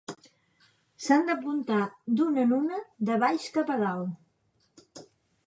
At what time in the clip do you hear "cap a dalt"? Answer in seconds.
3.59-4.99